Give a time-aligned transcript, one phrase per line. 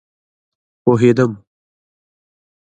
[0.83, 1.31] پوهیدم